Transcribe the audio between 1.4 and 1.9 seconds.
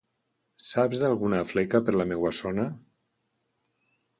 fleca